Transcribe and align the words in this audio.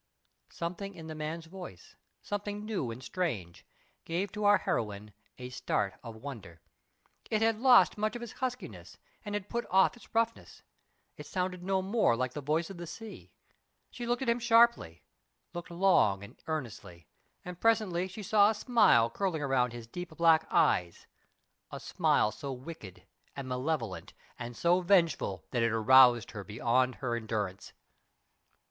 Something 0.49 0.95
in 0.95 1.05
the 1.05 1.13
man's 1.13 1.45
voice 1.45 1.95
something 2.23 2.65
new 2.65 2.89
and 2.89 3.03
strange 3.03 3.63
gave 4.03 4.31
to 4.31 4.45
our 4.45 4.57
heroine 4.57 5.13
a 5.37 5.49
start 5.49 5.93
of 6.01 6.15
wonder. 6.15 6.59
It 7.29 7.43
had 7.43 7.59
lost 7.59 7.99
much 7.99 8.15
of 8.15 8.23
its 8.23 8.31
huskiness 8.31 8.97
and 9.23 9.35
had 9.35 9.47
put 9.47 9.67
off 9.69 9.95
its 9.95 10.15
roughness; 10.15 10.63
it 11.17 11.27
sounded 11.27 11.61
no 11.61 11.83
more 11.83 12.15
like 12.15 12.33
the 12.33 12.41
voice 12.41 12.71
of 12.71 12.77
the 12.77 12.87
sea. 12.87 13.31
She 13.91 14.07
looked 14.07 14.23
at 14.23 14.27
him 14.29 14.39
sharply, 14.39 15.03
looked 15.53 15.69
long 15.69 16.23
and 16.23 16.35
earnestly, 16.47 17.05
and 17.45 17.61
presently 17.61 18.07
she 18.07 18.23
saw 18.23 18.49
a 18.49 18.55
smile 18.55 19.07
curling 19.07 19.43
about 19.43 19.71
his 19.71 19.85
deep 19.85 20.09
black 20.17 20.47
eyes, 20.49 21.05
a 21.69 21.79
smile 21.79 22.31
so 22.31 22.51
wicked 22.51 23.05
and 23.35 23.47
malevolent 23.47 24.13
and 24.39 24.57
so 24.57 24.81
vengeful 24.81 25.45
that 25.51 25.61
it 25.61 25.71
aroused 25.71 26.31
her 26.31 26.43
beyond 26.43 26.95
her 26.95 27.15
endurance. 27.15 27.73